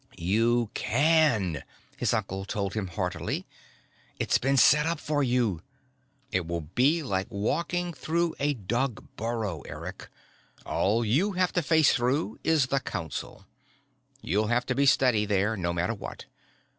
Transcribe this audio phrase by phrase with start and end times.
[0.17, 1.63] "You can,"
[1.95, 3.45] his uncle told him heartily.
[4.17, 5.61] "It's been set up for you.
[6.31, 10.09] It will be like walking through a dug burrow, Eric.
[10.65, 13.45] All you have to face through is the council.
[14.23, 16.25] You'll have to be steady there, no matter what.